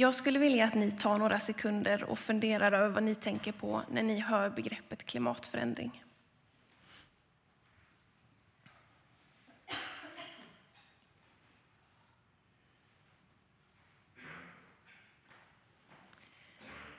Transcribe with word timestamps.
Jag 0.00 0.14
skulle 0.14 0.38
vilja 0.38 0.64
att 0.64 0.74
ni 0.74 0.90
tar 0.90 1.18
några 1.18 1.40
sekunder 1.40 2.02
och 2.02 2.18
funderar 2.18 2.72
över 2.72 2.88
vad 2.88 3.02
ni 3.02 3.14
tänker 3.14 3.52
på 3.52 3.82
när 3.90 4.02
ni 4.02 4.20
hör 4.20 4.50
begreppet 4.50 5.06
klimatförändring. 5.06 6.04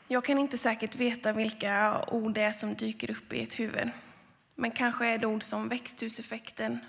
Jag 0.08 0.26
kan 0.26 0.38
inte 0.38 0.58
säkert 0.58 0.96
veta 0.96 1.32
vilka 1.34 2.04
ord 2.08 2.34
det 2.34 2.42
är 2.42 2.52
som 2.52 2.74
dyker 2.74 3.12
upp 3.12 3.34
i 3.34 3.44
ert 3.44 3.60
huvud. 3.60 3.90
Men 4.56 4.72
kanske 4.72 5.06
är 5.06 5.18
det 5.18 5.28
ord 5.28 5.44
som 5.44 5.68
växthuseffekten, 5.68 6.80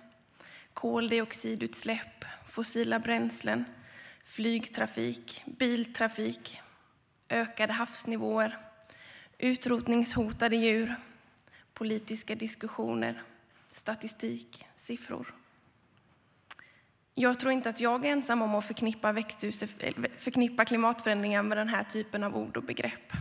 koldioxidutsläpp, 0.74 2.24
fossila 2.48 2.98
bränslen, 2.98 3.64
flygtrafik, 4.24 5.42
biltrafik, 5.46 6.60
ökade 7.28 7.72
havsnivåer, 7.72 8.58
utrotningshotade 9.38 10.56
djur, 10.56 10.94
politiska 11.74 12.34
diskussioner, 12.34 13.22
statistik, 13.70 14.66
siffror. 14.76 15.34
Jag 17.14 17.40
tror 17.40 17.52
inte 17.52 17.68
att 17.68 17.80
jag 17.80 18.04
är 18.04 18.12
ensam 18.12 18.42
om 18.42 18.54
att 18.54 18.66
förknippa, 18.66 19.14
förknippa 20.16 20.64
klimatförändringar 20.64 21.42
med 21.42 21.58
den 21.58 21.68
här 21.68 21.84
typen 21.84 22.24
av 22.24 22.36
ord 22.36 22.56
och 22.56 22.62
begrepp. 22.62 23.12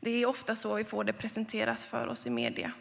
Det 0.00 0.10
är 0.10 0.26
ofta 0.26 0.56
så 0.56 0.74
vi 0.74 0.84
får 0.84 1.04
det 1.04 1.12
presenteras 1.12 1.86
för 1.86 2.08
oss 2.08 2.26
i 2.26 2.30
media. 2.30 2.72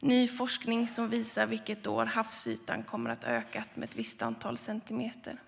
Ny 0.00 0.28
forskning 0.28 0.88
som 0.88 1.08
visar 1.08 1.46
vilket 1.46 1.86
år 1.86 2.06
havsytan 2.06 2.82
kommer 2.82 3.10
att 3.10 3.24
öka 3.24 3.64
med 3.74 3.88
ett 3.88 3.96
visst 3.96 4.22
antal 4.22 4.58
centimeter. 4.58 5.38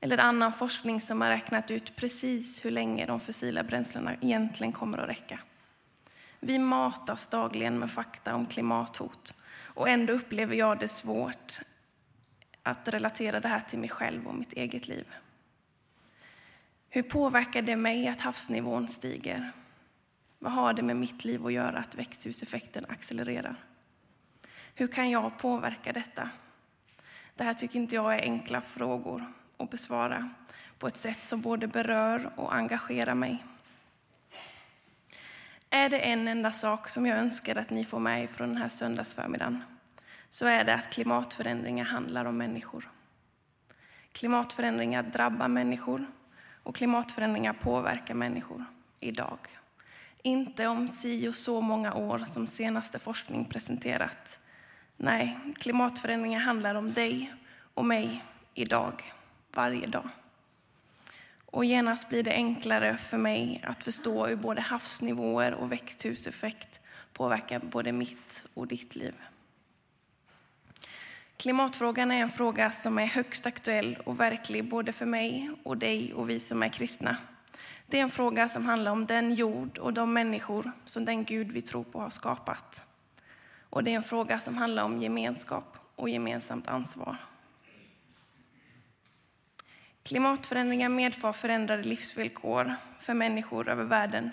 Eller 0.00 0.18
annan 0.18 0.52
forskning 0.52 1.00
som 1.00 1.20
har 1.20 1.28
räknat 1.28 1.70
ut 1.70 1.96
precis 1.96 2.64
hur 2.64 2.70
länge 2.70 3.06
de 3.06 3.20
fossila 3.20 3.62
bränslena 3.62 4.14
egentligen 4.14 4.72
kommer 4.72 4.98
att 4.98 5.08
räcka. 5.08 5.38
Vi 6.40 6.58
matas 6.58 7.28
dagligen 7.28 7.78
med 7.78 7.90
fakta 7.90 8.34
om 8.34 8.46
klimathot 8.46 9.34
och 9.74 9.88
ändå 9.88 10.12
upplever 10.12 10.54
jag 10.54 10.78
det 10.78 10.88
svårt 10.88 11.60
att 12.62 12.88
relatera 12.88 13.40
det 13.40 13.48
här 13.48 13.60
till 13.60 13.78
mig 13.78 13.88
själv 13.88 14.26
och 14.26 14.34
mitt 14.34 14.52
eget 14.52 14.88
liv. 14.88 15.06
Hur 16.88 17.02
påverkar 17.02 17.62
det 17.62 17.76
mig 17.76 18.08
att 18.08 18.20
havsnivån 18.20 18.88
stiger? 18.88 19.52
Vad 20.38 20.52
har 20.52 20.72
det 20.72 20.82
med 20.82 20.96
mitt 20.96 21.24
liv 21.24 21.46
att 21.46 21.52
göra 21.52 21.78
att 21.78 21.94
växthuseffekten 21.94 22.86
accelererar? 22.88 23.64
Hur 24.74 24.86
kan 24.86 25.10
jag 25.10 25.38
påverka 25.38 25.92
detta? 25.92 26.30
Det 27.34 27.44
här 27.44 27.54
tycker 27.54 27.76
inte 27.76 27.94
jag 27.94 28.14
är 28.14 28.22
enkla 28.22 28.60
frågor 28.60 29.32
och 29.60 29.68
besvara 29.68 30.30
på 30.78 30.88
ett 30.88 30.96
sätt 30.96 31.24
som 31.24 31.40
både 31.40 31.66
berör 31.66 32.30
och 32.36 32.54
engagerar 32.54 33.14
mig. 33.14 33.44
Är 35.70 35.90
det 35.90 35.98
en 35.98 36.28
enda 36.28 36.52
sak 36.52 36.88
som 36.88 37.06
jag 37.06 37.18
önskar 37.18 37.56
att 37.56 37.70
ni 37.70 37.84
får 37.84 37.98
med 37.98 38.30
från 38.30 38.48
den 38.48 38.56
här 38.56 38.68
söndagsförmiddagen 38.68 39.62
så 40.28 40.46
är 40.46 40.64
det 40.64 40.74
att 40.74 40.92
klimatförändringar 40.92 41.84
handlar 41.84 42.24
om 42.24 42.36
människor. 42.36 42.90
Klimatförändringar 44.12 45.02
drabbar 45.02 45.48
människor 45.48 46.06
och 46.62 46.76
klimatförändringar 46.76 47.52
påverkar 47.52 48.14
människor 48.14 48.64
idag. 49.00 49.38
Inte 50.22 50.66
om 50.66 50.88
si 50.88 51.28
och 51.28 51.34
så 51.34 51.60
många 51.60 51.94
år 51.94 52.18
som 52.18 52.46
senaste 52.46 52.98
forskning 52.98 53.44
presenterat. 53.44 54.40
Nej, 54.96 55.38
klimatförändringar 55.58 56.40
handlar 56.40 56.74
om 56.74 56.92
dig 56.92 57.34
och 57.74 57.84
mig 57.84 58.24
idag, 58.54 59.12
varje 59.52 59.86
dag. 59.86 60.08
Och 61.46 61.64
genast 61.64 62.08
blir 62.08 62.22
det 62.22 62.32
enklare 62.32 62.96
för 62.96 63.18
mig 63.18 63.64
att 63.66 63.84
förstå 63.84 64.26
hur 64.26 64.36
både 64.36 64.60
havsnivåer 64.60 65.54
och 65.54 65.72
växthuseffekt 65.72 66.80
påverkar 67.12 67.58
både 67.58 67.92
mitt 67.92 68.44
och 68.54 68.66
ditt 68.66 68.96
liv. 68.96 69.14
Klimatfrågan 71.36 72.10
är 72.10 72.20
en 72.20 72.30
fråga 72.30 72.70
som 72.70 72.98
är 72.98 73.06
högst 73.06 73.46
aktuell 73.46 73.98
och 74.04 74.20
verklig 74.20 74.68
både 74.68 74.92
för 74.92 75.06
mig 75.06 75.50
och 75.62 75.76
dig 75.76 76.14
och 76.14 76.30
vi 76.30 76.40
som 76.40 76.62
är 76.62 76.68
kristna. 76.68 77.16
Det 77.86 77.98
är 77.98 78.02
en 78.02 78.10
fråga 78.10 78.48
som 78.48 78.66
handlar 78.66 78.92
om 78.92 79.06
den 79.06 79.34
jord 79.34 79.78
och 79.78 79.92
de 79.92 80.12
människor 80.12 80.70
som 80.84 81.04
den 81.04 81.24
Gud 81.24 81.52
vi 81.52 81.62
tror 81.62 81.84
på 81.84 82.00
har 82.00 82.10
skapat. 82.10 82.84
Och 83.70 83.84
det 83.84 83.90
är 83.92 83.96
en 83.96 84.02
fråga 84.02 84.38
som 84.38 84.56
handlar 84.56 84.82
om 84.82 84.98
gemenskap 84.98 85.76
och 85.96 86.08
gemensamt 86.08 86.68
ansvar. 86.68 87.16
Klimatförändringar 90.02 90.88
medför 90.88 91.32
förändrade 91.32 91.82
livsvillkor 91.82 92.74
för 92.98 93.14
människor 93.14 93.68
över 93.68 93.84
världen 93.84 94.30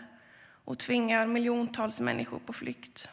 och 0.65 0.79
tvingar 0.79 1.27
miljontals 1.27 1.99
människor 1.99 2.39
på 2.39 2.53
flykt. 2.53 3.09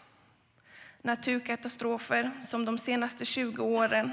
Naturkatastrofer 1.02 2.30
som 2.42 2.64
de 2.64 2.78
senaste 2.78 3.24
20 3.24 3.62
åren 3.62 4.12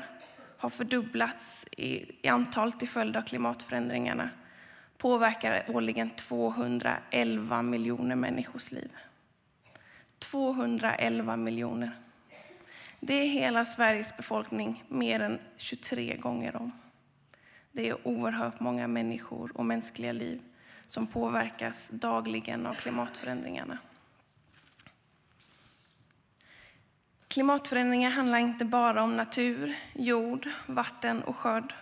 har 0.57 0.69
fördubblats 0.69 1.65
i 1.77 2.27
antal 2.29 2.73
till 2.73 2.87
följd 2.87 3.17
av 3.17 3.21
klimatförändringarna 3.21 4.29
påverkar 4.97 5.65
årligen 5.67 6.09
211 6.09 7.61
miljoner 7.61 8.15
människors 8.15 8.71
liv. 8.71 8.91
211 10.19 11.37
miljoner. 11.37 11.91
Det 12.99 13.13
är 13.13 13.27
hela 13.27 13.65
Sveriges 13.65 14.17
befolkning 14.17 14.83
mer 14.87 15.19
än 15.19 15.39
23 15.57 16.15
gånger 16.15 16.55
om. 16.55 16.71
Det 17.71 17.89
är 17.89 18.07
oerhört 18.07 18.59
många 18.59 18.87
människor 18.87 19.51
och 19.55 19.65
mänskliga 19.65 20.11
liv 20.11 20.41
som 20.87 21.07
påverkas 21.07 21.89
dagligen 21.93 22.65
av 22.65 22.73
klimatförändringarna. 22.73 23.77
Klimatförändringar 27.27 28.09
handlar 28.09 28.37
inte 28.37 28.65
bara 28.65 29.03
om 29.03 29.17
natur, 29.17 29.75
jord, 29.93 30.49
vatten 30.67 31.23
och 31.23 31.35
skörd. 31.35 31.73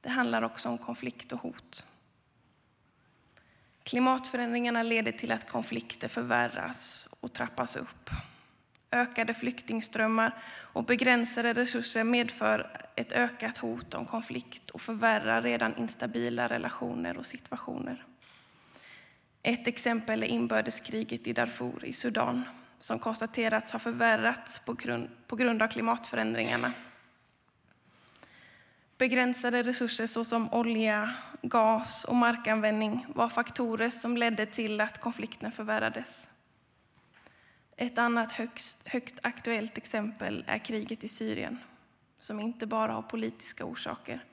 Det 0.00 0.08
handlar 0.08 0.42
också 0.42 0.68
om 0.68 0.78
konflikt 0.78 1.32
och 1.32 1.40
hot. 1.40 1.84
Klimatförändringarna 3.82 4.82
leder 4.82 5.12
till 5.12 5.32
att 5.32 5.48
konflikter 5.48 6.08
förvärras 6.08 7.08
och 7.20 7.32
trappas 7.32 7.76
upp. 7.76 8.10
Ökade 8.90 9.34
flyktingströmmar 9.34 10.42
och 10.72 10.84
begränsade 10.84 11.52
resurser 11.52 12.04
medför 12.04 12.83
ett 12.96 13.12
ökat 13.12 13.58
hot 13.58 13.94
om 13.94 14.06
konflikt 14.06 14.70
och 14.70 14.80
förvärrar 14.80 15.42
redan 15.42 15.76
instabila 15.76 16.48
relationer 16.48 17.18
och 17.18 17.26
situationer. 17.26 18.04
Ett 19.42 19.66
exempel 19.66 20.22
är 20.22 20.26
inbördeskriget 20.26 21.26
i 21.26 21.32
Darfur 21.32 21.84
i 21.84 21.92
Sudan 21.92 22.42
som 22.78 22.98
konstaterats 22.98 23.72
ha 23.72 23.78
förvärrats 23.78 24.58
på 24.58 24.72
grund, 24.72 25.10
på 25.26 25.36
grund 25.36 25.62
av 25.62 25.68
klimatförändringarna. 25.68 26.72
Begränsade 28.98 29.62
resurser 29.62 30.06
såsom 30.06 30.52
olja, 30.52 31.14
gas 31.42 32.04
och 32.04 32.16
markanvändning 32.16 33.06
var 33.08 33.28
faktorer 33.28 33.90
som 33.90 34.16
ledde 34.16 34.46
till 34.46 34.80
att 34.80 35.00
konflikten 35.00 35.52
förvärrades. 35.52 36.28
Ett 37.76 37.98
annat 37.98 38.32
högst, 38.32 38.88
högt 38.88 39.18
aktuellt 39.22 39.78
exempel 39.78 40.44
är 40.46 40.58
kriget 40.58 41.04
i 41.04 41.08
Syrien 41.08 41.58
som 42.24 42.40
inte 42.40 42.66
bara 42.66 42.92
har 42.92 43.02
politiska 43.02 43.64
orsaker 43.64 44.24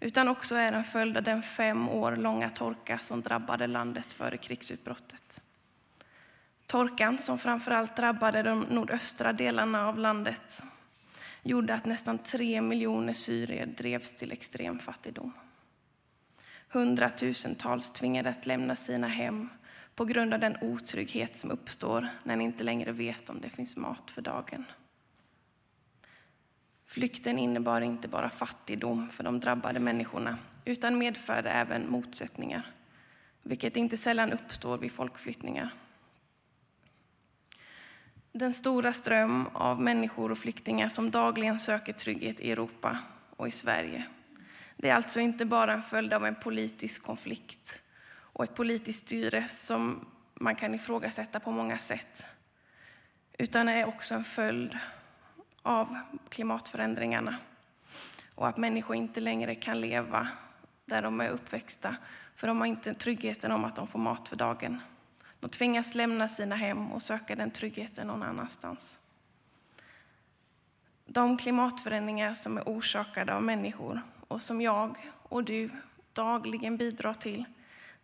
utan 0.00 0.28
också 0.28 0.54
är 0.54 0.72
en 0.72 0.84
följd 0.84 1.16
av 1.16 1.22
den 1.22 1.42
fem 1.42 1.88
år 1.88 2.16
långa 2.16 2.50
torka 2.50 2.98
som 2.98 3.22
drabbade 3.22 3.66
landet 3.66 4.12
före 4.12 4.36
krigsutbrottet. 4.36 5.40
Torkan, 6.66 7.18
som 7.18 7.38
framförallt 7.38 7.96
drabbade 7.96 8.42
de 8.42 8.60
nordöstra 8.60 9.32
delarna 9.32 9.88
av 9.88 9.98
landet, 9.98 10.62
gjorde 11.42 11.74
att 11.74 11.84
nästan 11.84 12.18
tre 12.18 12.62
miljoner 12.62 13.12
syrier 13.12 13.66
drevs 13.66 14.16
till 14.16 14.32
extrem 14.32 14.78
fattigdom. 14.78 15.32
Hundratusentals 16.68 17.90
tvingades 17.90 18.46
lämna 18.46 18.76
sina 18.76 19.08
hem 19.08 19.48
på 19.94 20.04
grund 20.04 20.34
av 20.34 20.40
den 20.40 20.56
otrygghet 20.60 21.36
som 21.36 21.50
uppstår 21.50 22.08
när 22.24 22.36
ni 22.36 22.44
inte 22.44 22.64
längre 22.64 22.92
vet 22.92 23.30
om 23.30 23.40
det 23.40 23.50
finns 23.50 23.76
mat 23.76 24.10
för 24.10 24.22
dagen. 24.22 24.64
Flykten 26.92 27.38
innebar 27.38 27.80
inte 27.80 28.08
bara 28.08 28.30
fattigdom 28.30 29.10
för 29.10 29.24
de 29.24 29.40
drabbade 29.40 29.80
människorna 29.80 30.38
utan 30.64 30.98
medförde 30.98 31.50
även 31.50 31.90
motsättningar, 31.90 32.66
vilket 33.42 33.76
inte 33.76 33.96
sällan 33.96 34.32
uppstår 34.32 34.78
vid 34.78 34.92
folkflyttningar. 34.92 35.70
Den 38.32 38.54
stora 38.54 38.92
ström 38.92 39.46
av 39.46 39.80
människor 39.80 40.30
och 40.30 40.38
flyktingar 40.38 40.88
som 40.88 41.10
dagligen 41.10 41.58
söker 41.58 41.92
trygghet 41.92 42.40
i 42.40 42.52
Europa 42.52 42.98
och 43.36 43.48
i 43.48 43.50
Sverige. 43.50 44.04
Det 44.76 44.88
är 44.88 44.94
alltså 44.94 45.20
inte 45.20 45.44
bara 45.44 45.72
en 45.72 45.82
följd 45.82 46.12
av 46.12 46.26
en 46.26 46.34
politisk 46.34 47.02
konflikt 47.02 47.82
och 48.12 48.44
ett 48.44 48.54
politiskt 48.54 49.06
styre 49.06 49.48
som 49.48 50.06
man 50.34 50.56
kan 50.56 50.74
ifrågasätta 50.74 51.40
på 51.40 51.50
många 51.50 51.78
sätt, 51.78 52.26
utan 53.38 53.68
är 53.68 53.88
också 53.88 54.14
en 54.14 54.24
följd 54.24 54.78
av 55.62 55.98
klimatförändringarna 56.28 57.36
och 58.34 58.48
att 58.48 58.56
människor 58.56 58.96
inte 58.96 59.20
längre 59.20 59.54
kan 59.54 59.80
leva 59.80 60.28
där 60.84 61.02
de 61.02 61.20
är 61.20 61.28
uppväxta 61.28 61.96
för 62.36 62.46
de 62.46 62.58
har 62.58 62.66
inte 62.66 62.94
tryggheten 62.94 63.52
om 63.52 63.64
att 63.64 63.76
de 63.76 63.86
får 63.86 63.98
mat 63.98 64.28
för 64.28 64.36
dagen. 64.36 64.80
De 65.40 65.50
tvingas 65.50 65.94
lämna 65.94 66.28
sina 66.28 66.56
hem 66.56 66.92
och 66.92 67.02
söka 67.02 67.36
den 67.36 67.50
tryggheten 67.50 68.06
någon 68.06 68.22
annanstans. 68.22 68.98
De 71.06 71.36
klimatförändringar 71.36 72.34
som 72.34 72.58
är 72.58 72.62
orsakade 72.62 73.34
av 73.34 73.42
människor 73.42 74.00
och 74.28 74.42
som 74.42 74.60
jag 74.60 75.12
och 75.22 75.44
du 75.44 75.70
dagligen 76.12 76.76
bidrar 76.76 77.14
till, 77.14 77.44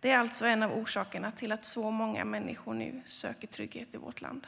det 0.00 0.11
är 0.11 0.19
alltså 0.19 0.46
en 0.46 0.62
av 0.62 0.72
orsakerna 0.72 1.32
till 1.32 1.52
att 1.52 1.64
så 1.64 1.90
många 1.90 2.25
människor 2.25 2.75
nu 2.75 3.02
söker 3.06 3.46
trygghet 3.46 3.94
i 3.94 3.99
vårt 3.99 4.20
land. 4.20 4.46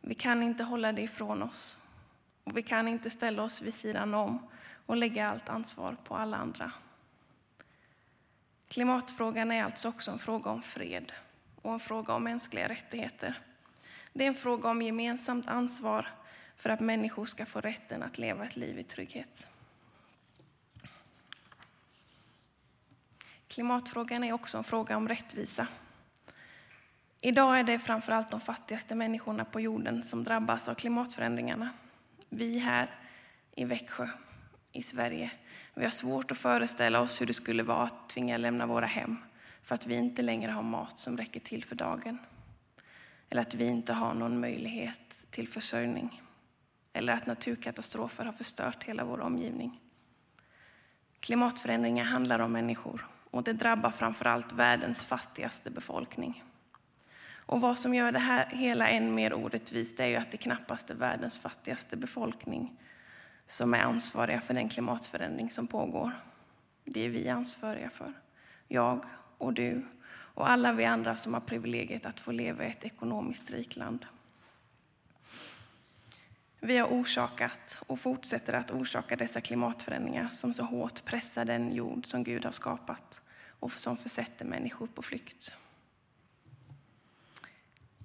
Vi 0.00 0.14
kan 0.14 0.42
inte 0.42 0.64
hålla 0.64 0.92
det 0.92 1.02
ifrån 1.02 1.42
oss 1.42 1.78
och 2.44 2.56
vi 2.56 2.62
kan 2.62 2.88
inte 2.88 3.10
ställa 3.10 3.42
oss 3.42 3.62
vid 3.62 3.74
sidan 3.74 4.14
om 4.14 4.48
och 4.86 4.96
lägga 4.96 5.28
allt 5.28 5.48
ansvar 5.48 5.96
på 6.04 6.16
alla 6.16 6.36
andra. 6.36 6.72
Klimatfrågan 8.68 9.52
är 9.52 9.64
alltså 9.64 9.88
också 9.88 10.10
en 10.10 10.18
fråga 10.18 10.50
om 10.50 10.62
fred 10.62 11.12
och 11.62 11.72
en 11.72 11.80
fråga 11.80 12.14
om 12.14 12.24
mänskliga 12.24 12.68
rättigheter. 12.68 13.38
Det 14.12 14.24
är 14.24 14.28
en 14.28 14.34
fråga 14.34 14.68
om 14.68 14.82
gemensamt 14.82 15.48
ansvar 15.48 16.08
för 16.56 16.70
att 16.70 16.80
människor 16.80 17.26
ska 17.26 17.46
få 17.46 17.60
rätten 17.60 18.02
att 18.02 18.18
leva 18.18 18.44
ett 18.44 18.56
liv 18.56 18.78
i 18.78 18.82
trygghet. 18.82 19.46
Klimatfrågan 23.48 24.24
är 24.24 24.32
också 24.32 24.58
en 24.58 24.64
fråga 24.64 24.96
om 24.96 25.08
rättvisa. 25.08 25.66
Idag 27.22 27.58
är 27.58 27.64
det 27.64 27.78
framför 27.78 28.12
allt 28.12 28.30
de 28.30 28.40
fattigaste 28.40 28.94
människorna 28.94 29.44
på 29.44 29.60
jorden 29.60 30.02
som 30.02 30.24
drabbas 30.24 30.68
av 30.68 30.74
klimatförändringarna. 30.74 31.70
Vi 32.28 32.58
här 32.58 32.90
i 33.54 33.64
Växjö, 33.64 34.08
i 34.72 34.82
Sverige, 34.82 35.30
vi 35.74 35.84
har 35.84 35.90
svårt 35.90 36.30
att 36.30 36.38
föreställa 36.38 37.00
oss 37.00 37.20
hur 37.20 37.26
det 37.26 37.34
skulle 37.34 37.62
vara 37.62 37.82
att 37.82 38.08
tvinga 38.08 38.36
lämna 38.36 38.66
våra 38.66 38.86
hem 38.86 39.16
för 39.62 39.74
att 39.74 39.86
vi 39.86 39.94
inte 39.94 40.22
längre 40.22 40.50
har 40.50 40.62
mat 40.62 40.98
som 40.98 41.16
räcker 41.16 41.40
till 41.40 41.64
för 41.64 41.76
dagen. 41.76 42.18
Eller 43.30 43.42
att 43.42 43.54
vi 43.54 43.64
inte 43.64 43.92
har 43.92 44.14
någon 44.14 44.40
möjlighet 44.40 45.26
till 45.30 45.48
försörjning. 45.48 46.22
Eller 46.92 47.12
att 47.12 47.26
naturkatastrofer 47.26 48.24
har 48.24 48.32
förstört 48.32 48.84
hela 48.84 49.04
vår 49.04 49.20
omgivning. 49.20 49.80
Klimatförändringar 51.20 52.04
handlar 52.04 52.38
om 52.38 52.52
människor 52.52 53.06
och 53.30 53.42
det 53.42 53.52
drabbar 53.52 53.90
framför 53.90 54.24
allt 54.24 54.52
världens 54.52 55.04
fattigaste 55.04 55.70
befolkning. 55.70 56.44
Och 57.50 57.60
vad 57.60 57.78
som 57.78 57.94
gör 57.94 58.12
det 58.12 58.18
här 58.18 58.46
hela 58.46 58.88
än 58.88 59.14
mer 59.14 59.34
orättvist 59.34 60.00
är 60.00 60.06
ju 60.06 60.16
att 60.16 60.30
det 60.30 60.36
knappast 60.36 60.90
är 60.90 60.94
världens 60.94 61.38
fattigaste 61.38 61.96
befolkning 61.96 62.76
som 63.46 63.74
är 63.74 63.78
ansvariga 63.78 64.40
för 64.40 64.54
den 64.54 64.68
klimatförändring 64.68 65.50
som 65.50 65.66
pågår. 65.66 66.10
Det 66.84 67.04
är 67.04 67.08
vi 67.08 67.28
ansvariga 67.28 67.90
för. 67.90 68.12
Jag 68.68 69.04
och 69.38 69.52
du 69.52 69.86
och 70.10 70.50
alla 70.50 70.72
vi 70.72 70.84
andra 70.84 71.16
som 71.16 71.34
har 71.34 71.40
privilegiet 71.40 72.06
att 72.06 72.20
få 72.20 72.32
leva 72.32 72.64
i 72.64 72.70
ett 72.70 72.84
ekonomiskt 72.84 73.50
rikt 73.50 73.76
land. 73.76 74.06
Vi 76.60 76.78
har 76.78 76.88
orsakat 76.88 77.82
och 77.86 78.00
fortsätter 78.00 78.52
att 78.52 78.70
orsaka 78.70 79.16
dessa 79.16 79.40
klimatförändringar 79.40 80.28
som 80.32 80.52
så 80.52 80.64
hårt 80.64 81.04
pressar 81.04 81.44
den 81.44 81.72
jord 81.72 82.06
som 82.06 82.24
Gud 82.24 82.44
har 82.44 82.52
skapat 82.52 83.20
och 83.60 83.72
som 83.72 83.96
försätter 83.96 84.44
människor 84.44 84.86
på 84.86 85.02
flykt. 85.02 85.52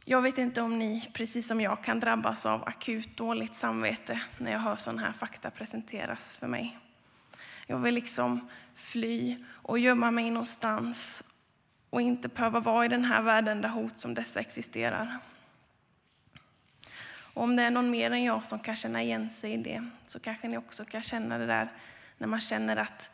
Jag 0.07 0.21
vet 0.21 0.37
inte 0.37 0.61
om 0.61 0.79
ni, 0.79 1.09
precis 1.13 1.47
som 1.47 1.61
jag, 1.61 1.83
kan 1.83 1.99
drabbas 1.99 2.45
av 2.45 2.63
akut 2.67 3.17
dåligt 3.17 3.55
samvete 3.55 4.21
när 4.37 4.51
jag 4.51 4.59
hör 4.59 4.75
sådana 4.75 5.01
här 5.01 5.11
fakta 5.11 5.51
presenteras 5.51 6.37
för 6.37 6.47
mig. 6.47 6.77
Jag 7.67 7.77
vill 7.77 7.95
liksom 7.95 8.49
fly 8.75 9.43
och 9.47 9.79
gömma 9.79 10.11
mig 10.11 10.31
någonstans 10.31 11.23
och 11.89 12.01
inte 12.01 12.27
behöva 12.27 12.59
vara 12.59 12.85
i 12.85 12.87
den 12.87 13.05
här 13.05 13.21
världen 13.21 13.61
där 13.61 13.69
hot 13.69 13.99
som 13.99 14.13
dessa 14.13 14.39
existerar. 14.39 15.17
Och 17.33 17.43
om 17.43 17.55
det 17.55 17.63
är 17.63 17.71
någon 17.71 17.89
mer 17.89 18.11
än 18.11 18.23
jag 18.23 18.45
som 18.45 18.59
kan 18.59 18.75
känna 18.75 19.03
igen 19.03 19.29
sig 19.29 19.53
i 19.53 19.57
det 19.57 19.89
så 20.07 20.19
kanske 20.19 20.47
ni 20.47 20.57
också 20.57 20.85
kan 20.85 21.01
känna 21.01 21.37
det 21.37 21.45
där 21.45 21.71
när 22.17 22.27
man 22.27 22.39
känner 22.39 22.77
att 22.77 23.11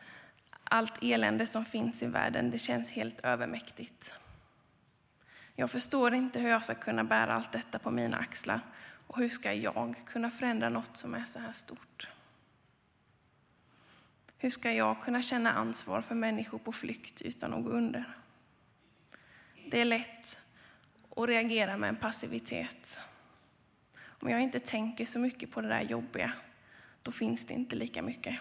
allt 0.64 1.04
elände 1.04 1.48
som 1.48 1.66
finns 1.66 2.04
i 2.04 2.06
världen, 2.06 2.52
det 2.52 2.58
känns 2.58 2.92
helt 2.92 3.20
övermäktigt. 3.20 4.14
Jag 5.56 5.71
förstår 5.71 6.13
inte 6.13 6.39
hur 6.39 6.50
jag 6.50 6.65
ska 6.65 6.75
kunna 6.75 7.03
bära 7.03 7.33
allt 7.33 7.51
detta 7.51 7.80
på 7.80 7.92
mina 7.92 8.18
axlar. 8.18 8.62
Och 9.07 9.18
hur 9.18 9.30
ska 9.30 9.53
jag 9.53 9.95
kunna 10.06 10.30
förändra 10.30 10.69
något 10.69 10.98
som 10.98 11.13
är 11.13 11.25
så 11.25 11.39
här 11.39 11.51
stort? 11.51 12.09
Hur 14.38 14.50
ska 14.50 14.74
jag 14.74 15.01
kunna 15.01 15.21
känna 15.21 15.53
ansvar 15.53 16.01
för 16.01 16.15
människor 16.15 16.57
på 16.57 16.71
flykt 16.71 17.21
utan 17.21 17.53
att 17.53 17.63
gå 17.63 17.69
under? 17.69 18.18
Det 19.71 19.81
är 19.81 19.86
lätt 19.86 20.39
att 21.15 21.30
reagera 21.30 21.77
med 21.77 21.89
en 21.89 21.95
passivitet. 21.95 23.01
Om 24.03 24.30
jag 24.30 24.42
inte 24.42 24.59
tänker 24.59 25.06
så 25.06 25.19
mycket 25.19 25.51
på 25.51 25.62
det 25.62 25.68
där 25.68 25.81
jobbiga, 25.81 26.31
då 27.01 27.12
finns 27.12 27.45
det 27.45 27.53
inte 27.53 27.75
lika 27.75 28.01
mycket. 28.01 28.39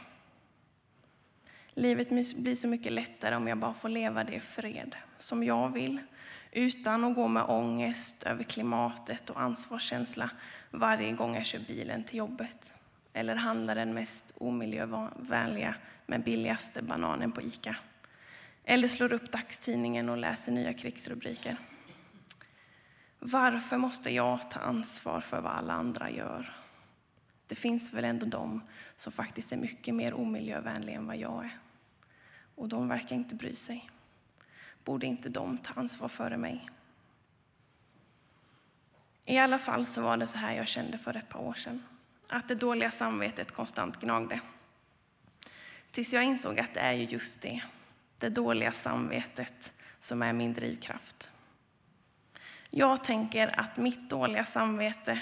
Livet 1.69 2.09
blir 2.09 2.55
så 2.55 2.69
mycket 2.69 2.93
lättare 2.93 3.37
om 3.37 3.49
jag 3.49 3.59
bara 3.59 3.75
får 3.75 3.89
leva 3.89 4.25
det 4.25 4.35
i 4.35 4.41
fred, 4.41 4.97
som 5.19 5.45
jag 5.45 5.69
vill, 5.69 6.01
utan 6.53 7.05
att 7.05 7.15
gå 7.15 7.29
med 7.29 7.45
ångest 7.49 8.23
över 8.23 8.45
klimatet 8.45 9.31
och 9.31 9.41
ansvarskänsla 9.41 10.31
varje 10.71 11.13
gång 11.13 11.35
jag 11.35 11.47
kör 11.47 11.59
bilen 11.59 12.05
till 12.05 12.19
jobbet 12.19 12.75
eller 13.13 13.37
handlar 13.37 13.75
den 13.75 13.95
mest 13.95 14.33
omiljövänliga 14.39 15.75
men 16.07 16.21
billigaste 16.21 16.83
bananen 16.83 17.33
på 17.33 17.43
Ica. 17.43 17.77
Eller 18.65 18.89
slår 18.89 19.13
upp 19.13 19.33
dagstidningen 19.33 20.09
och 20.09 20.17
läser 20.17 20.53
nya 20.53 20.73
krigsrubriker. 20.73 21.57
Varför 23.19 23.77
måste 23.77 24.11
jag 24.11 24.51
ta 24.51 24.61
ansvar 24.61 25.21
för 25.21 25.41
vad 25.41 25.53
alla 25.53 25.73
andra 25.73 26.11
gör? 26.11 26.53
Det 27.47 27.55
finns 27.55 27.93
väl 27.93 28.05
ändå 28.05 28.27
de 28.27 28.63
som 28.97 29.13
faktiskt 29.13 29.53
är 29.53 29.57
mycket 29.57 29.95
mer 29.95 30.15
omiljövänliga 30.15 30.97
än 30.97 31.07
vad 31.07 31.17
jag 31.17 31.45
är. 31.45 31.59
Och 32.55 32.69
de 32.69 32.89
verkar 32.89 33.17
inte 33.17 33.35
bry 33.35 33.55
sig. 33.55 33.91
Borde 34.85 35.07
inte 35.07 35.29
de 35.29 35.59
ta 35.59 35.81
ansvar 35.81 36.09
före 36.09 36.37
mig? 36.37 36.71
I 39.25 39.39
alla 39.39 39.59
fall 39.59 39.87
så 39.87 40.03
var 40.03 40.17
det 40.17 40.27
så 40.27 40.39
här 40.39 40.55
jag 40.55 40.69
kände 40.69 40.99
för 40.99 41.17
ett 41.17 41.29
par 41.29 41.41
år 41.41 41.55
sedan. 41.55 41.83
Att 42.29 42.49
det 42.49 42.55
dåliga 42.55 42.91
samvetet 42.91 43.53
konstant 43.53 44.01
gnagde. 44.01 44.41
Tills 45.91 46.13
jag 46.13 46.25
insåg 46.25 46.61
att 46.61 46.75
det 46.75 46.81
är 46.81 46.93
ju 46.93 47.05
just 47.05 47.43
det, 47.43 47.63
det 48.19 48.29
dåliga 48.29 48.73
samvetet, 48.73 49.73
som 50.01 50.23
är 50.23 50.33
min 50.33 50.55
drivkraft. 50.55 51.31
Jag 52.71 53.05
tänker 53.05 53.61
att 53.61 53.77
mitt 53.77 54.11
dåliga 54.11 54.45
samvete, 54.45 55.21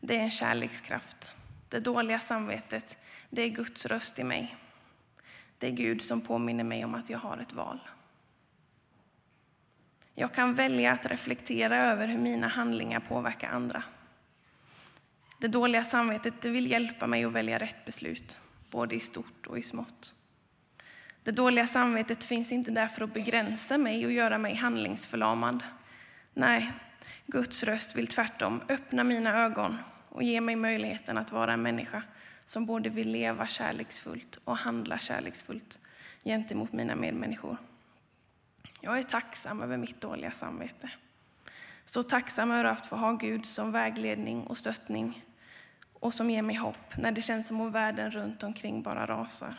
det 0.00 0.16
är 0.16 0.20
en 0.20 0.30
kärlekskraft. 0.30 1.30
Det 1.68 1.80
dåliga 1.80 2.20
samvetet, 2.20 2.98
det 3.30 3.42
är 3.42 3.48
Guds 3.48 3.86
röst 3.86 4.18
i 4.18 4.24
mig. 4.24 4.56
Det 5.58 5.66
är 5.66 5.70
Gud 5.70 6.02
som 6.02 6.20
påminner 6.20 6.64
mig 6.64 6.84
om 6.84 6.94
att 6.94 7.10
jag 7.10 7.18
har 7.18 7.38
ett 7.38 7.52
val. 7.52 7.80
Jag 10.18 10.32
kan 10.32 10.54
välja 10.54 10.92
att 10.92 11.06
reflektera 11.06 11.76
över 11.76 12.08
hur 12.08 12.18
mina 12.18 12.48
handlingar 12.48 13.00
påverkar 13.00 13.48
andra. 13.48 13.82
Det 15.38 15.48
dåliga 15.48 15.84
samvetet 15.84 16.34
det 16.40 16.48
vill 16.48 16.70
hjälpa 16.70 17.06
mig 17.06 17.24
att 17.24 17.32
välja 17.32 17.58
rätt 17.58 17.84
beslut, 17.84 18.38
både 18.70 18.94
i 18.94 19.00
stort 19.00 19.46
och 19.46 19.58
i 19.58 19.62
smått. 19.62 20.14
Det 21.22 21.30
dåliga 21.30 21.66
samvetet 21.66 22.24
finns 22.24 22.52
inte 22.52 22.70
där 22.70 22.86
för 22.86 23.04
att 23.04 23.14
begränsa 23.14 23.78
mig 23.78 24.06
och 24.06 24.12
göra 24.12 24.38
mig 24.38 24.54
handlingsförlamad. 24.54 25.62
Nej, 26.34 26.72
Guds 27.26 27.64
röst 27.64 27.96
vill 27.96 28.06
tvärtom 28.06 28.60
öppna 28.68 29.04
mina 29.04 29.44
ögon 29.44 29.78
och 30.08 30.22
ge 30.22 30.40
mig 30.40 30.56
möjligheten 30.56 31.18
att 31.18 31.32
vara 31.32 31.52
en 31.52 31.62
människa 31.62 32.02
som 32.44 32.66
både 32.66 32.88
vill 32.88 33.10
leva 33.10 33.46
kärleksfullt 33.46 34.38
och 34.44 34.56
handla 34.56 34.98
kärleksfullt 34.98 35.78
gentemot 36.24 36.72
mina 36.72 36.94
medmänniskor. 36.94 37.56
Jag 38.86 38.98
är 38.98 39.02
tacksam 39.02 39.62
över 39.62 39.76
mitt 39.76 40.00
dåliga 40.00 40.32
samvete. 40.32 40.90
Så 41.84 42.02
tacksam 42.02 42.50
över 42.50 42.64
att 42.64 42.86
få 42.86 42.96
ha 42.96 43.12
Gud 43.12 43.46
som 43.46 43.72
vägledning 43.72 44.42
och 44.46 44.58
stöttning 44.58 45.24
och 45.92 46.14
som 46.14 46.30
ger 46.30 46.42
mig 46.42 46.56
hopp 46.56 46.96
när 46.96 47.12
det 47.12 47.22
känns 47.22 47.46
som 47.46 47.60
om 47.60 47.72
världen 47.72 48.10
runt 48.10 48.42
omkring 48.42 48.82
bara 48.82 49.06
rasar. 49.06 49.54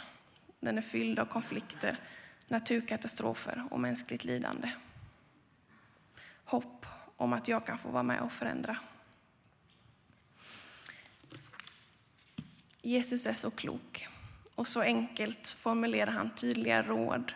Den 0.59 0.77
är 0.77 0.81
fylld 0.81 1.19
av 1.19 1.25
konflikter, 1.25 1.99
naturkatastrofer 2.47 3.67
och 3.71 3.79
mänskligt 3.79 4.23
lidande. 4.23 4.71
Hopp 6.43 6.85
om 7.17 7.33
att 7.33 7.47
jag 7.47 7.65
kan 7.65 7.77
få 7.77 7.89
vara 7.89 8.03
med 8.03 8.21
och 8.21 8.31
förändra. 8.31 8.77
Jesus 12.81 13.25
är 13.25 13.33
så 13.33 13.51
klok 13.51 14.07
och 14.55 14.67
så 14.67 14.81
enkelt 14.81 15.47
formulerar 15.47 16.11
han 16.11 16.35
tydliga 16.35 16.83
råd 16.83 17.33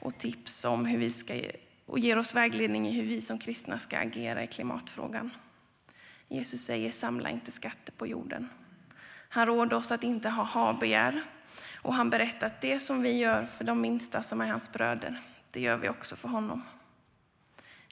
och 0.00 0.18
tips 0.18 0.64
om 0.64 0.86
hur 0.86 0.98
vi 0.98 1.10
ska, 1.10 1.40
och 1.86 1.98
ger 1.98 2.18
oss 2.18 2.34
vägledning 2.34 2.88
i 2.88 2.92
hur 2.92 3.06
vi 3.06 3.20
som 3.20 3.38
kristna 3.38 3.78
ska 3.78 3.98
agera 3.98 4.42
i 4.42 4.46
klimatfrågan. 4.46 5.30
Jesus 6.28 6.64
säger 6.64 6.90
samla 6.90 7.30
inte 7.30 7.50
skatter 7.50 7.92
på 7.92 8.06
jorden. 8.06 8.48
Han 9.28 9.46
råder 9.46 9.76
oss 9.76 9.92
att 9.92 10.02
inte 10.02 10.28
ha 10.28 10.42
habegär 10.42 11.22
Och 11.82 11.94
han 11.94 12.10
berättar 12.10 12.46
att 12.46 12.60
det 12.60 12.80
som 12.80 13.02
vi 13.02 13.18
gör 13.18 13.44
för 13.44 13.64
de 13.64 13.80
minsta 13.80 14.22
som 14.22 14.40
är 14.40 14.46
hans 14.46 14.72
bröder, 14.72 15.20
det 15.50 15.60
gör 15.60 15.76
vi 15.76 15.88
också 15.88 16.16
för 16.16 16.28
honom. 16.28 16.62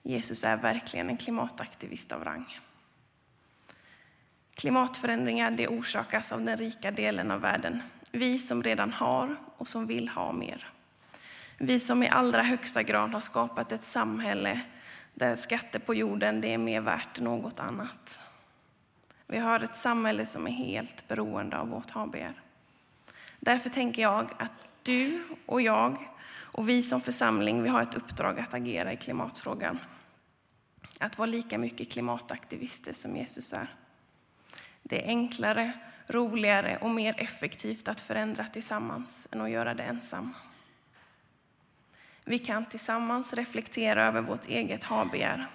Jesus 0.03 0.45
är 0.45 0.57
verkligen 0.57 1.09
en 1.09 1.17
klimataktivist 1.17 2.13
av 2.13 2.25
rang. 2.25 2.61
Klimatförändringar 4.55 5.51
det 5.51 5.69
orsakas 5.69 6.33
av 6.33 6.45
den 6.45 6.57
rika 6.57 6.91
delen 6.91 7.31
av 7.31 7.41
världen. 7.41 7.83
Vi 8.11 8.39
som 8.39 8.63
redan 8.63 8.93
har 8.93 9.37
och 9.57 9.69
som 9.69 9.87
vill 9.87 10.09
ha 10.09 10.33
mer. 10.33 10.76
Vi 11.59 11.81
som 11.81 12.03
i 12.03 12.09
allra 12.09 12.43
högsta 12.43 12.83
grad 12.83 13.13
har 13.13 13.21
skapat 13.21 13.73
ett 13.73 13.85
samhälle 13.85 14.61
där 15.15 15.37
skatter 15.37 15.79
på 15.79 15.95
jorden 15.95 16.41
det 16.41 16.55
är 16.55 16.59
mer 16.59 16.81
värt 16.81 17.19
än 17.19 17.25
något 17.25 17.61
annat. 17.61 18.21
Vi 19.27 19.39
har 19.39 19.61
ett 19.61 19.77
samhälle 19.77 20.27
som 20.27 20.47
är 20.47 20.51
helt 20.51 21.09
beroende 21.09 21.59
av 21.59 21.69
vårt 21.69 21.91
HBR. 21.91 22.43
Därför 23.41 23.71
tänker 23.71 24.03
jag 24.03 24.31
att 24.39 24.53
du 24.83 25.23
och 25.47 25.63
jag 25.63 26.09
och 26.29 26.69
vi 26.69 26.83
som 26.83 27.01
församling 27.01 27.63
vi 27.63 27.69
har 27.69 27.83
ett 27.83 27.95
uppdrag 27.95 28.41
att 28.41 28.55
agera 28.55 28.93
i 28.93 28.97
klimatfrågan. 28.97 29.79
Att 30.99 31.19
vara 31.19 31.27
lika 31.27 31.59
mycket 31.59 31.93
klimataktivister 31.93 32.93
som 32.93 33.17
Jesus 33.17 33.53
är. 33.53 33.69
Det 34.83 35.05
är 35.05 35.09
enklare, 35.09 35.73
roligare 36.07 36.79
och 36.81 36.91
mer 36.91 37.15
effektivt 37.19 37.89
att 37.89 38.01
förändra 38.01 38.45
tillsammans 38.45 39.29
än 39.33 39.41
att 39.41 39.51
göra 39.51 39.75
det 39.75 39.83
ensam. 39.83 40.35
Vi 42.29 42.39
kan 42.39 42.65
tillsammans 42.65 43.33
reflektera 43.33 44.07
över 44.07 44.21
vårt 44.21 44.49
eget 44.49 44.85
habegär 44.85 45.47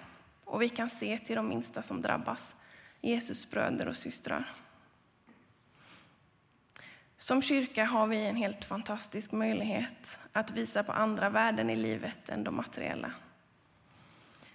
och 0.44 0.62
vi 0.62 0.68
kan 0.68 0.90
se 0.90 1.18
till 1.18 1.36
de 1.36 1.48
minsta 1.48 1.82
som 1.82 2.02
drabbas, 2.02 2.56
Jesus 3.00 3.50
bröder 3.50 3.88
och 3.88 3.96
systrar. 3.96 4.50
Som 7.16 7.42
kyrka 7.42 7.84
har 7.84 8.06
vi 8.06 8.26
en 8.26 8.36
helt 8.36 8.64
fantastisk 8.64 9.32
möjlighet 9.32 10.18
att 10.32 10.50
visa 10.50 10.84
på 10.84 10.92
andra 10.92 11.30
värden 11.30 11.70
i 11.70 11.76
livet 11.76 12.28
än 12.28 12.44
de 12.44 12.56
materiella. 12.56 13.12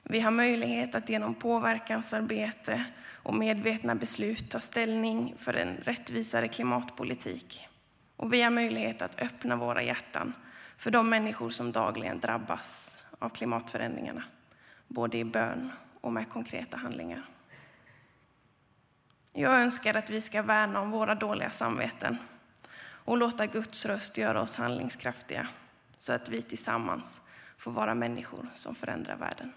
Vi 0.04 0.20
har 0.20 0.32
möjlighet 0.32 0.96
att 0.96 1.10
genom 1.10 1.36
påverkansarbete 1.36 2.84
och 3.24 3.36
medvetna 3.36 3.96
beslut 3.96 4.52
ta 4.52 4.60
ställning 4.60 5.36
för 5.38 5.54
en 5.54 5.78
rättvisare 5.78 6.48
klimatpolitik. 6.48 7.68
Och 8.16 8.34
vi 8.34 8.42
har 8.42 8.52
möjlighet 8.52 9.02
att 9.02 9.22
öppna 9.22 9.56
våra 9.56 9.84
hjärtan 9.84 10.34
för 10.78 10.92
de 10.92 11.10
människor 11.10 11.50
som 11.50 11.72
dagligen 11.72 12.20
drabbas 12.20 12.98
av 13.20 13.30
klimatförändringarna, 13.30 14.24
både 14.88 15.18
i 15.18 15.26
bön 15.26 15.72
och 16.02 16.14
med 16.14 16.30
konkreta 16.30 16.78
handlingar. 16.78 17.22
Jag 19.34 19.62
önskar 19.62 19.94
att 19.94 20.10
vi 20.10 20.22
ska 20.22 20.42
värna 20.42 20.82
om 20.82 20.92
våra 20.92 21.16
dåliga 21.16 21.50
samveten 21.50 22.18
och 22.80 23.18
låta 23.18 23.46
Guds 23.46 23.86
röst 23.86 24.18
göra 24.18 24.42
oss 24.42 24.56
handlingskraftiga 24.56 25.48
så 25.98 26.14
att 26.14 26.30
vi 26.30 26.42
tillsammans 26.42 27.22
får 27.58 27.72
vara 27.72 27.96
människor 27.96 28.50
som 28.54 28.76
förändrar 28.76 29.16
världen. 29.16 29.54